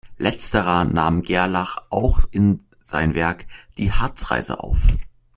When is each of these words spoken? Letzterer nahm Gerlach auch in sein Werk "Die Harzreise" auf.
Letzterer 0.17 0.83
nahm 0.85 1.21
Gerlach 1.21 1.77
auch 1.91 2.21
in 2.31 2.65
sein 2.81 3.13
Werk 3.13 3.45
"Die 3.77 3.91
Harzreise" 3.91 4.59
auf. 4.59 4.79